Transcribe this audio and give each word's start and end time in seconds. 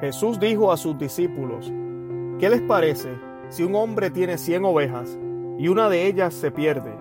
Jesús 0.00 0.40
dijo 0.40 0.72
a 0.72 0.76
sus 0.76 0.98
discípulos, 0.98 1.72
¿qué 2.38 2.50
les 2.50 2.60
parece 2.62 3.10
si 3.48 3.62
un 3.62 3.74
hombre 3.76 4.10
tiene 4.10 4.38
cien 4.38 4.64
ovejas 4.64 5.18
y 5.58 5.68
una 5.68 5.88
de 5.88 6.06
ellas 6.06 6.34
se 6.34 6.50
pierde? 6.50 6.92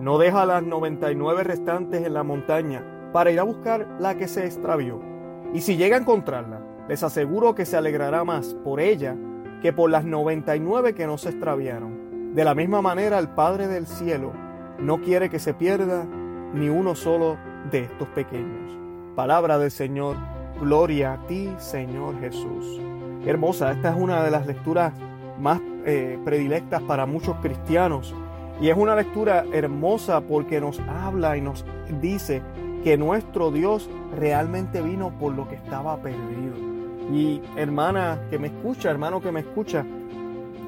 ¿No 0.00 0.18
deja 0.18 0.44
las 0.44 0.62
noventa 0.62 1.12
y 1.12 1.14
nueve 1.14 1.44
restantes 1.44 2.04
en 2.04 2.14
la 2.14 2.22
montaña 2.22 2.84
para 3.12 3.30
ir 3.30 3.40
a 3.40 3.44
buscar 3.44 3.86
la 4.00 4.16
que 4.16 4.28
se 4.28 4.44
extravió? 4.44 5.00
Y 5.54 5.60
si 5.60 5.76
llega 5.76 5.96
a 5.96 6.00
encontrarla, 6.00 6.60
les 6.88 7.02
aseguro 7.02 7.54
que 7.54 7.66
se 7.66 7.76
alegrará 7.76 8.24
más 8.24 8.54
por 8.64 8.80
ella 8.80 9.16
que 9.62 9.72
por 9.72 9.90
las 9.90 10.04
noventa 10.04 10.56
y 10.56 10.60
nueve 10.60 10.94
que 10.94 11.06
no 11.06 11.18
se 11.18 11.30
extraviaron. 11.30 12.34
De 12.34 12.44
la 12.44 12.54
misma 12.54 12.82
manera, 12.82 13.18
el 13.18 13.28
Padre 13.28 13.68
del 13.68 13.86
cielo 13.86 14.32
no 14.78 15.00
quiere 15.00 15.30
que 15.30 15.38
se 15.38 15.54
pierda 15.54 16.04
ni 16.52 16.68
uno 16.68 16.94
solo 16.94 17.36
de 17.70 17.80
estos 17.80 18.08
pequeños. 18.08 18.76
Palabra 19.14 19.58
del 19.58 19.70
Señor 19.70 20.16
Gloria 20.60 21.12
a 21.12 21.26
ti, 21.26 21.48
Señor 21.58 22.18
Jesús. 22.20 22.80
hermosa, 23.24 23.72
esta 23.72 23.90
es 23.90 23.96
una 23.96 24.24
de 24.24 24.30
las 24.30 24.46
lecturas 24.46 24.92
más 25.38 25.60
eh, 25.84 26.18
predilectas 26.24 26.82
para 26.82 27.06
muchos 27.06 27.36
cristianos. 27.36 28.14
Y 28.60 28.68
es 28.68 28.76
una 28.76 28.96
lectura 28.96 29.44
hermosa 29.52 30.20
porque 30.20 30.60
nos 30.60 30.80
habla 30.80 31.36
y 31.36 31.40
nos 31.40 31.64
dice 32.00 32.42
que 32.82 32.96
nuestro 32.96 33.52
Dios 33.52 33.88
realmente 34.16 34.82
vino 34.82 35.10
por 35.10 35.32
lo 35.32 35.48
que 35.48 35.54
estaba 35.54 35.96
perdido. 35.98 36.56
Y 37.12 37.40
hermana 37.56 38.18
que 38.30 38.38
me 38.38 38.48
escucha, 38.48 38.90
hermano 38.90 39.20
que 39.20 39.30
me 39.30 39.40
escucha, 39.40 39.84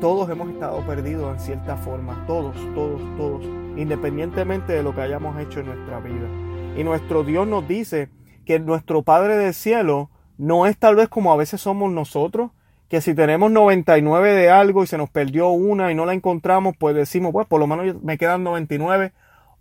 todos 0.01 0.31
hemos 0.31 0.51
estado 0.51 0.81
perdidos 0.87 1.35
en 1.35 1.41
cierta 1.41 1.77
forma, 1.77 2.25
todos, 2.27 2.55
todos, 2.75 3.01
todos, 3.17 3.43
independientemente 3.77 4.73
de 4.73 4.83
lo 4.83 4.95
que 4.95 5.03
hayamos 5.03 5.39
hecho 5.41 5.61
en 5.61 5.67
nuestra 5.67 5.99
vida. 5.99 6.29
Y 6.77 6.85
nuestro 6.85 7.25
Dios 7.25 7.47
nos 7.47 7.67
dice 7.67 8.09
que 8.51 8.59
nuestro 8.59 9.03
Padre 9.03 9.37
del 9.37 9.55
Cielo 9.55 10.11
no 10.37 10.67
es 10.67 10.77
tal 10.77 10.97
vez 10.97 11.09
como 11.09 11.33
a 11.33 11.37
veces 11.37 11.61
somos 11.61 11.93
nosotros, 11.93 12.51
que 12.89 13.01
si 13.01 13.15
tenemos 13.15 13.53
99 13.53 14.33
de 14.35 14.51
algo 14.51 14.83
y 14.83 14.89
se 14.89 14.99
nos 14.99 15.09
perdió 15.09 15.51
una 15.51 15.93
y 15.93 15.95
no 15.95 16.05
la 16.05 16.15
encontramos, 16.15 16.75
pues 16.77 16.97
decimos, 16.97 17.31
pues 17.31 17.47
por 17.47 17.61
lo 17.61 17.69
menos 17.69 18.03
me 18.03 18.19
quedan 18.19 18.43
99, 18.43 19.13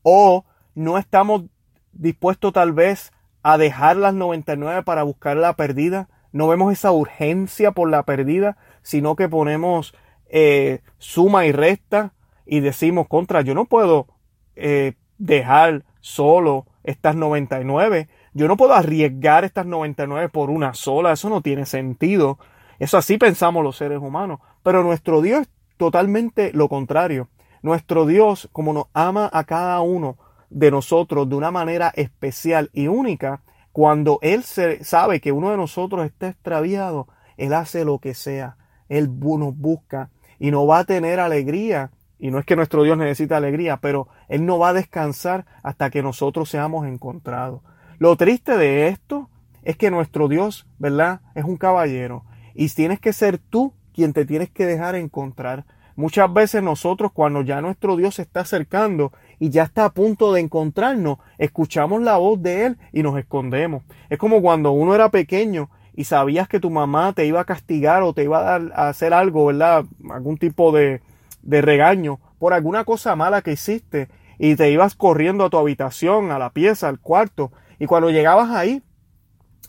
o 0.02 0.44
no 0.74 0.98
estamos 0.98 1.44
dispuestos 1.92 2.52
tal 2.52 2.74
vez 2.74 3.12
a 3.44 3.60
dejar 3.60 3.96
las 3.96 4.16
99 4.16 4.82
para 4.82 5.04
buscar 5.04 5.38
la 5.38 5.54
perdida, 5.54 6.10
no 6.32 6.48
vemos 6.48 6.74
esa 6.74 6.92
urgencia 6.92 7.72
por 7.72 7.92
la 7.92 8.02
perdida, 8.02 8.58
sino 8.82 9.16
que 9.16 9.30
ponemos 9.30 9.94
eh, 10.30 10.80
suma 10.98 11.46
y 11.46 11.52
resta 11.52 12.14
y 12.44 12.62
decimos 12.62 13.08
contra, 13.08 13.42
yo 13.42 13.54
no 13.54 13.66
puedo 13.66 14.08
eh, 14.56 14.94
dejar 15.20 15.86
solo 16.00 16.66
estas 16.84 17.16
99, 17.16 18.10
yo 18.34 18.48
no 18.48 18.58
puedo 18.58 18.74
arriesgar 18.74 19.44
estas 19.44 19.66
99 19.66 20.30
por 20.30 20.50
una 20.50 20.74
sola, 20.74 21.14
eso 21.14 21.30
no 21.30 21.42
tiene 21.42 21.66
sentido. 21.66 22.38
Eso 22.80 22.98
así 22.98 23.18
pensamos 23.18 23.64
los 23.64 23.78
seres 23.78 24.00
humanos. 24.00 24.40
Pero 24.64 24.84
nuestro 24.84 25.22
Dios 25.22 25.42
es 25.42 25.50
totalmente 25.78 26.52
lo 26.54 26.70
contrario. 26.70 27.28
Nuestro 27.62 28.06
Dios, 28.06 28.50
como 28.52 28.74
nos 28.74 28.86
ama 28.94 29.30
a 29.32 29.44
cada 29.44 29.82
uno 29.82 30.18
de 30.50 30.72
nosotros 30.72 31.28
de 31.30 31.36
una 31.36 31.52
manera 31.52 31.92
especial 31.96 32.70
y 32.74 32.88
única, 32.88 33.42
cuando 33.72 34.20
Él 34.22 34.44
sabe 34.44 35.20
que 35.20 35.32
uno 35.32 35.52
de 35.52 35.58
nosotros 35.58 36.06
está 36.06 36.30
extraviado, 36.30 37.08
Él 37.38 37.54
hace 37.54 37.86
lo 37.86 38.00
que 38.00 38.14
sea. 38.14 38.58
Él 38.88 39.10
nos 39.20 39.56
busca 39.56 40.10
y 40.40 40.52
no 40.52 40.66
va 40.66 40.80
a 40.80 40.84
tener 40.86 41.20
alegría. 41.20 41.92
Y 42.18 42.32
no 42.32 42.40
es 42.40 42.46
que 42.46 42.56
nuestro 42.56 42.84
Dios 42.84 42.98
necesita 42.98 43.38
alegría, 43.38 43.78
pero 43.78 44.08
Él 44.28 44.46
no 44.46 44.60
va 44.60 44.70
a 44.70 44.74
descansar 44.74 45.46
hasta 45.64 45.90
que 45.90 46.04
nosotros 46.04 46.50
seamos 46.50 46.88
encontrados. 46.88 47.62
Lo 48.00 48.16
triste 48.16 48.56
de 48.56 48.88
esto 48.88 49.30
es 49.62 49.76
que 49.76 49.92
nuestro 49.92 50.30
Dios, 50.30 50.66
¿verdad? 50.78 51.20
Es 51.36 51.44
un 51.44 51.58
caballero. 51.58 52.24
Y 52.56 52.70
tienes 52.70 53.02
que 53.02 53.12
ser 53.12 53.38
tú 53.38 53.74
quien 53.94 54.14
te 54.14 54.26
tienes 54.26 54.50
que 54.50 54.66
dejar 54.66 54.96
encontrar. 54.96 55.66
Muchas 55.98 56.32
veces 56.34 56.64
nosotros 56.64 57.12
cuando 57.12 57.42
ya 57.42 57.60
nuestro 57.60 57.98
Dios 57.98 58.16
se 58.16 58.22
está 58.22 58.40
acercando 58.40 59.12
y 59.38 59.50
ya 59.50 59.64
está 59.64 59.84
a 59.84 59.90
punto 59.90 60.32
de 60.32 60.40
encontrarnos, 60.40 61.18
escuchamos 61.38 62.02
la 62.02 62.16
voz 62.16 62.42
de 62.42 62.68
Él 62.68 62.78
y 62.94 63.04
nos 63.04 63.20
escondemos. 63.20 63.84
Es 64.10 64.18
como 64.18 64.42
cuando 64.42 64.72
uno 64.72 64.96
era 64.96 65.10
pequeño 65.10 65.70
y 65.94 66.06
sabías 66.06 66.48
que 66.48 66.62
tu 66.62 66.70
mamá 66.70 67.12
te 67.12 67.26
iba 67.26 67.42
a 67.42 67.46
castigar 67.46 68.02
o 68.04 68.14
te 68.14 68.24
iba 68.24 68.40
a, 68.40 68.44
dar, 68.44 68.72
a 68.76 68.88
hacer 68.88 69.14
algo, 69.14 69.48
¿verdad? 69.48 69.84
Algún 70.10 70.38
tipo 70.38 70.72
de, 70.72 71.02
de 71.42 71.62
regaño 71.62 72.22
por 72.40 72.54
alguna 72.54 72.86
cosa 72.86 73.18
mala 73.18 73.42
que 73.42 73.52
hiciste 73.52 74.08
y 74.38 74.56
te 74.56 74.72
ibas 74.72 74.96
corriendo 74.96 75.44
a 75.44 75.50
tu 75.50 75.58
habitación, 75.58 76.32
a 76.32 76.40
la 76.40 76.52
pieza, 76.52 76.88
al 76.88 77.02
cuarto 77.02 77.52
y 77.80 77.86
cuando 77.86 78.10
llegabas 78.10 78.50
ahí 78.52 78.84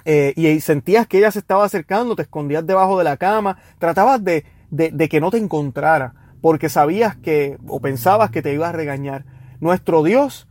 eh, 0.04 0.32
y 0.36 0.60
sentías 0.60 1.06
que 1.06 1.18
ella 1.18 1.30
se 1.30 1.38
estaba 1.38 1.64
acercando, 1.64 2.16
te 2.16 2.22
escondías 2.22 2.66
debajo 2.66 2.98
de 2.98 3.04
la 3.04 3.16
cama, 3.16 3.58
tratabas 3.78 4.22
de, 4.24 4.44
de, 4.70 5.08
que 5.08 5.20
no 5.20 5.30
te 5.30 5.38
encontrara, 5.38 6.14
porque 6.40 6.68
sabías 6.68 7.16
que 7.16 7.58
o 7.68 7.80
pensabas 7.80 8.30
que 8.30 8.42
te 8.42 8.52
iba 8.52 8.68
a 8.68 8.72
regañar. 8.72 9.24
Nuestro 9.60 10.02
Dios 10.02 10.48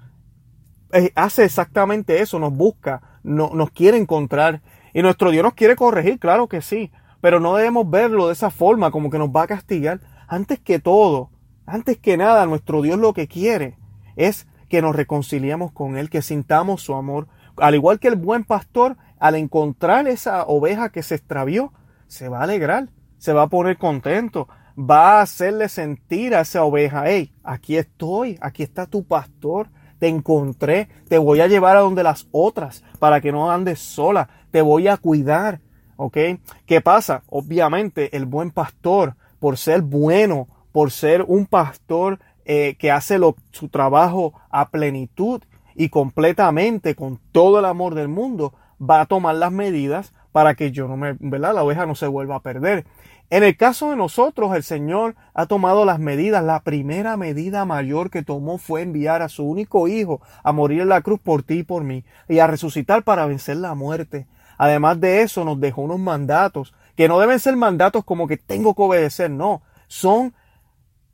eh, 0.93 1.11
hace 1.15 1.43
exactamente 1.43 2.21
eso, 2.21 2.39
nos 2.39 2.53
busca, 2.53 3.19
no, 3.23 3.51
nos 3.53 3.71
quiere 3.71 3.97
encontrar. 3.97 4.61
Y 4.93 5.01
nuestro 5.01 5.31
Dios 5.31 5.43
nos 5.43 5.53
quiere 5.53 5.75
corregir, 5.75 6.19
claro 6.19 6.47
que 6.47 6.61
sí, 6.61 6.91
pero 7.21 7.39
no 7.39 7.55
debemos 7.55 7.89
verlo 7.89 8.27
de 8.27 8.33
esa 8.33 8.49
forma, 8.49 8.91
como 8.91 9.09
que 9.09 9.19
nos 9.19 9.29
va 9.29 9.43
a 9.43 9.47
castigar. 9.47 9.99
Antes 10.27 10.59
que 10.59 10.79
todo, 10.79 11.31
antes 11.65 11.97
que 11.97 12.17
nada, 12.17 12.45
nuestro 12.45 12.81
Dios 12.81 12.99
lo 12.99 13.13
que 13.13 13.27
quiere 13.27 13.77
es 14.15 14.47
que 14.69 14.81
nos 14.81 14.95
reconciliemos 14.95 15.71
con 15.71 15.97
Él, 15.97 16.09
que 16.09 16.21
sintamos 16.21 16.81
su 16.81 16.93
amor, 16.93 17.27
al 17.61 17.75
igual 17.75 17.99
que 17.99 18.07
el 18.07 18.15
buen 18.15 18.43
pastor, 18.43 18.97
al 19.19 19.35
encontrar 19.35 20.07
esa 20.07 20.43
oveja 20.45 20.89
que 20.89 21.03
se 21.03 21.15
extravió, 21.15 21.73
se 22.07 22.29
va 22.29 22.39
a 22.39 22.43
alegrar, 22.43 22.89
se 23.17 23.33
va 23.33 23.43
a 23.43 23.47
poner 23.47 23.77
contento, 23.77 24.47
va 24.77 25.19
a 25.19 25.21
hacerle 25.21 25.69
sentir 25.69 26.33
a 26.33 26.41
esa 26.41 26.63
oveja, 26.63 27.03
hey, 27.05 27.33
aquí 27.43 27.77
estoy, 27.77 28.37
aquí 28.41 28.63
está 28.63 28.85
tu 28.85 29.03
pastor, 29.03 29.69
te 29.99 30.07
encontré, 30.07 30.87
te 31.07 31.17
voy 31.17 31.41
a 31.41 31.47
llevar 31.47 31.75
a 31.75 31.81
donde 31.81 32.03
las 32.03 32.27
otras 32.31 32.83
para 32.99 33.19
que 33.19 33.31
no 33.31 33.51
andes 33.51 33.79
sola, 33.79 34.29
te 34.51 34.61
voy 34.61 34.87
a 34.87 34.97
cuidar, 34.97 35.59
¿ok? 35.97 36.17
¿Qué 36.65 36.81
pasa? 36.81 37.23
Obviamente 37.27 38.15
el 38.15 38.25
buen 38.25 38.51
pastor, 38.51 39.15
por 39.39 39.57
ser 39.57 39.81
bueno, 39.81 40.47
por 40.71 40.91
ser 40.91 41.23
un 41.27 41.45
pastor 41.45 42.19
eh, 42.45 42.75
que 42.79 42.91
hace 42.91 43.19
su 43.51 43.67
trabajo 43.67 44.33
a 44.49 44.69
plenitud 44.69 45.41
y 45.79 45.87
completamente 45.87 46.93
con 46.93 47.21
todo 47.31 47.59
el 47.59 47.65
amor 47.65 47.95
del 47.95 48.09
mundo 48.09 48.53
va 48.81 48.99
a 48.99 49.05
tomar 49.05 49.35
las 49.35 49.53
medidas 49.53 50.11
para 50.33 50.53
que 50.53 50.73
yo 50.73 50.89
no 50.89 50.97
me, 50.97 51.15
¿verdad? 51.21 51.55
La 51.55 51.63
oveja 51.63 51.85
no 51.85 51.95
se 51.95 52.05
vuelva 52.05 52.35
a 52.35 52.41
perder. 52.41 52.85
En 53.29 53.43
el 53.43 53.55
caso 53.55 53.89
de 53.89 53.95
nosotros, 53.95 54.53
el 54.57 54.63
Señor 54.63 55.15
ha 55.33 55.45
tomado 55.45 55.85
las 55.85 55.97
medidas. 55.97 56.43
La 56.43 56.59
primera 56.63 57.15
medida 57.15 57.63
mayor 57.63 58.09
que 58.09 58.23
tomó 58.23 58.57
fue 58.57 58.81
enviar 58.81 59.21
a 59.21 59.29
su 59.29 59.45
único 59.45 59.87
hijo 59.87 60.19
a 60.43 60.51
morir 60.51 60.81
en 60.81 60.89
la 60.89 60.99
cruz 60.99 61.21
por 61.21 61.43
ti 61.43 61.59
y 61.59 61.63
por 61.63 61.85
mí 61.85 62.03
y 62.27 62.39
a 62.39 62.47
resucitar 62.47 63.03
para 63.03 63.25
vencer 63.25 63.55
la 63.55 63.73
muerte. 63.73 64.27
Además 64.57 64.99
de 64.99 65.21
eso, 65.21 65.45
nos 65.45 65.61
dejó 65.61 65.83
unos 65.83 65.99
mandatos 65.99 66.73
que 66.97 67.07
no 67.07 67.21
deben 67.21 67.39
ser 67.39 67.55
mandatos 67.55 68.03
como 68.03 68.27
que 68.27 68.35
tengo 68.35 68.75
que 68.75 68.81
obedecer, 68.81 69.31
no. 69.31 69.61
Son 69.87 70.33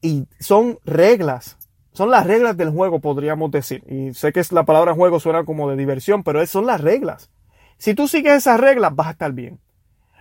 y 0.01 0.25
son 0.39 0.79
reglas 0.85 1.55
son 1.95 2.11
las 2.11 2.28
reglas 2.28 2.57
del 2.57 2.72
juego, 2.72 3.00
podríamos 3.00 3.51
decir. 3.51 3.83
Y 3.88 4.13
sé 4.13 4.33
que 4.33 4.41
la 4.51 4.66
palabra 4.66 4.94
juego 4.94 5.19
suena 5.19 5.45
como 5.45 5.69
de 5.69 5.78
diversión, 5.78 6.23
pero 6.23 6.45
son 6.45 6.66
las 6.66 6.81
reglas. 6.81 7.31
Si 7.78 7.94
tú 7.94 8.07
sigues 8.09 8.33
esas 8.33 8.59
reglas, 8.59 8.94
vas 8.95 9.07
a 9.07 9.11
estar 9.11 9.31
bien. 9.31 9.59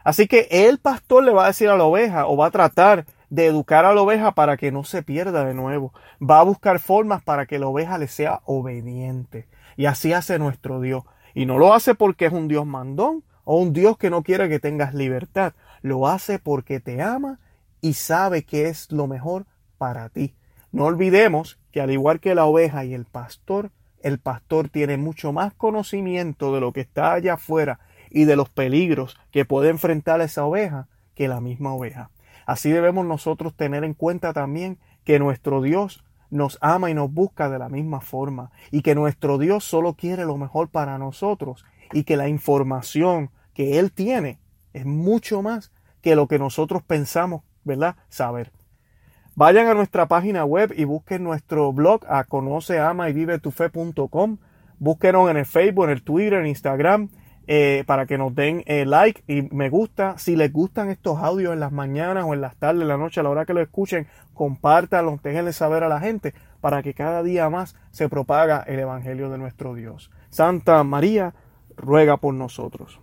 Así 0.05 0.29
que 0.29 0.47
el 0.51 0.79
pastor 0.79 1.25
le 1.25 1.33
va 1.33 1.45
a 1.45 1.49
decir 1.49 1.69
a 1.69 1.77
la 1.77 1.85
oveja 1.85 2.27
o 2.27 2.37
va 2.37 2.47
a 2.47 2.51
tratar 2.53 3.07
de 3.29 3.47
educar 3.47 3.85
a 3.85 3.93
la 3.93 4.03
oveja 4.03 4.33
para 4.33 4.57
que 4.57 4.71
no 4.71 4.85
se 4.85 5.03
pierda 5.03 5.45
de 5.45 5.55
nuevo. 5.55 5.93
Va 6.23 6.39
a 6.39 6.45
buscar 6.45 6.79
formas 6.79 7.25
para 7.25 7.47
que 7.47 7.59
la 7.59 7.67
oveja 7.67 7.99
le 7.99 8.07
sea 8.07 8.41
obediente. 8.45 9.49
Y 9.77 9.87
así 9.87 10.13
hace 10.13 10.39
nuestro 10.39 10.81
Dios. 10.81 11.03
Y 11.35 11.47
no 11.47 11.59
lo 11.59 11.75
hace 11.75 11.97
porque 11.97 12.27
es 12.27 12.33
un 12.33 12.47
Dios 12.47 12.67
mandón 12.67 13.25
o 13.43 13.59
un 13.59 13.73
Dios 13.73 13.99
que 13.99 14.11
no 14.11 14.23
quiere 14.23 14.49
que 14.49 14.61
tengas 14.61 14.95
libertad. 14.95 15.55
Lo 15.83 16.07
hace 16.07 16.39
porque 16.39 16.79
te 16.79 17.03
ama 17.03 17.41
y 17.81 17.95
sabe 17.95 18.45
que 18.45 18.69
es 18.69 18.93
lo 18.93 19.09
mejor 19.09 19.47
para 19.77 20.09
ti. 20.11 20.35
No 20.71 20.85
olvidemos 20.85 21.59
que 21.75 21.81
al 21.81 21.91
igual 21.91 22.21
que 22.21 22.37
la 22.37 22.45
oveja 22.45 22.85
y 22.85 22.95
el 22.95 23.05
pastor, 23.05 23.73
el 24.01 24.21
pastor 24.21 24.69
tiene 24.69 24.97
mucho 24.97 25.33
más 25.33 25.55
conocimiento 25.55 26.55
de 26.55 26.61
lo 26.61 26.73
que 26.73 26.83
está 26.83 27.15
allá 27.15 27.35
afuera 27.35 27.81
y 28.11 28.27
de 28.27 28.37
los 28.37 28.49
peligros 28.49 29.19
que 29.33 29.45
puede 29.45 29.71
enfrentar 29.71 30.21
esa 30.21 30.45
oveja 30.45 30.87
que 31.17 31.27
la 31.27 31.41
misma 31.41 31.75
oveja. 31.75 32.13
Así 32.47 32.71
debemos 32.71 33.07
nosotros 33.07 33.57
tener 33.57 33.83
en 33.83 33.95
cuenta 33.95 34.33
también 34.33 34.79
que 35.03 35.19
nuestro 35.19 35.63
Dios 35.63 36.05
nos 36.31 36.59
ama 36.61 36.93
y 36.93 36.95
nos 36.95 37.13
busca 37.13 37.51
de 37.51 37.59
la 37.59 37.69
misma 37.69 38.01
forma 38.01 38.53
y 38.71 38.83
que 38.83 38.95
nuestro 38.95 39.37
Dios 39.39 39.65
solo 39.65 39.95
quiere 39.95 40.25
lo 40.27 40.37
mejor 40.37 40.69
para 40.69 40.97
nosotros 40.97 41.65
y 41.93 42.05
que 42.05 42.17
la 42.17 42.29
información 42.29 43.33
que 43.53 43.81
Él 43.81 43.91
tiene 43.91 44.39
es 44.75 44.87
mucho 44.87 45.43
más 45.43 45.73
que 46.03 46.15
lo 46.15 46.29
que 46.29 46.39
nosotros 46.39 46.85
pensamos, 46.85 47.43
¿verdad? 47.65 47.97
Saber. 48.11 48.53
Vayan 49.37 49.67
a 49.67 49.75
nuestra 49.75 50.07
página 50.07 50.45
web 50.45 50.73
y 50.77 50.85
busquen 50.85 51.25
nuestro 51.25 51.73
blog 51.73 52.05
a 52.09 52.25
conoce, 52.25 52.79
ama 52.79 53.09
y 53.09 53.13
vive 53.13 53.39
tu 53.39 53.51
fe.com. 53.51 54.39
Búsquenos 54.79 55.31
en 55.31 55.37
el 55.37 55.47
Facebook, 55.47 55.85
en 55.85 55.91
el 55.91 56.03
Twitter, 56.03 56.41
en 56.41 56.47
Instagram. 56.47 57.09
eh, 57.47 57.85
para 57.87 58.07
que 58.07 58.17
nos 58.19 58.35
den 58.35 58.63
eh, 58.67 58.87
like 58.87 59.23
y 59.27 59.43
me 59.55 59.69
gusta. 59.69 60.17
Si 60.19 60.37
les 60.37 60.53
gustan 60.53 60.91
estos 60.91 61.19
audios 61.19 61.53
en 61.53 61.61
las 61.61 61.73
mañanas 61.73 62.25
o 62.27 62.35
en 62.35 62.41
las 62.41 62.57
tardes, 62.57 62.83
en 62.83 62.89
la 62.89 62.97
noche, 62.97 63.21
a 63.21 63.23
la 63.23 63.31
hora 63.31 63.45
que 63.45 63.55
lo 63.55 63.61
escuchen, 63.61 64.07
compártanlos, 64.33 65.23
déjenle 65.23 65.53
saber 65.53 65.85
a 65.85 65.89
la 65.89 66.01
gente 66.01 66.35
para 66.61 66.83
que 66.83 66.95
cada 66.95 67.23
día 67.23 67.51
más 67.51 67.77
se 67.91 68.09
propaga 68.09 68.65
el 68.67 68.79
Evangelio 68.81 69.31
de 69.31 69.39
nuestro 69.39 69.75
Dios. 69.75 70.11
Santa 70.31 70.83
María, 70.85 71.35
ruega 71.77 72.17
por 72.17 72.35
nosotros. 72.35 73.01